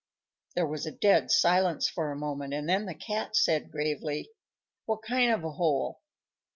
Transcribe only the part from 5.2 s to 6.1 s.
of a hole?"